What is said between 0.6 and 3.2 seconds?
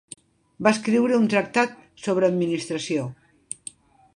Va escriure un tractat sobre administració.